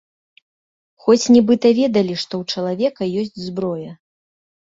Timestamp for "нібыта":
1.35-1.67